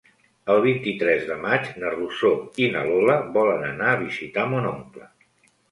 El 0.53 0.61
vint-i-tres 0.63 1.27
de 1.27 1.37
maig 1.43 1.69
na 1.83 1.93
Rosó 1.97 2.33
i 2.65 2.73
na 2.77 2.85
Lola 2.91 3.21
volen 3.39 3.71
anar 3.73 3.95
a 3.95 4.03
visitar 4.05 4.51
mon 4.57 4.69
oncle. 4.77 5.11